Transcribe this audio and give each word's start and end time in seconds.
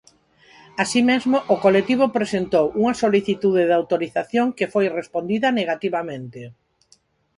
Así 0.83 0.99
mesmo, 1.09 1.37
o 1.53 1.55
colectivo 1.65 2.05
presentou 2.17 2.65
unha 2.81 2.93
solicitude 3.03 3.61
de 3.65 3.73
autorización 3.79 4.45
que 4.57 4.71
foi 4.73 4.85
respondida 4.99 5.47
negativamente. 5.59 6.41